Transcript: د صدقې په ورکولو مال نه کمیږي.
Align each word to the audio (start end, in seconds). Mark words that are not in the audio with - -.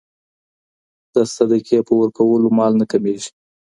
د 1.13 1.15
صدقې 1.35 1.79
په 1.87 1.93
ورکولو 2.01 2.47
مال 2.57 2.73
نه 2.81 2.85
کمیږي. 2.91 3.29